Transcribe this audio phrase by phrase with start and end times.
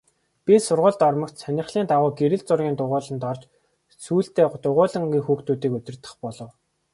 [0.45, 3.43] Би сургуульд ормогц сонирхлын дагуу гэрэл зургийн дугуйланд орж
[4.03, 6.51] сүүлдээ дугуйлангийн хүүхдүүдийг удирдах болов.